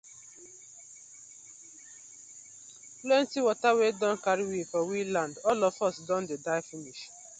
[2.99, 6.61] Plenti wata flood don karry we for we land, all of us don dey die
[6.69, 7.01] finish.